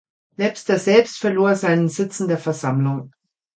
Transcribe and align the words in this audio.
Webster 0.35 0.79
selbst 0.79 1.19
verlor 1.19 1.53
seinen 1.55 1.87
Sitz 1.87 2.19
in 2.21 2.27
der 2.27 2.39
Versammlung. 2.39 3.11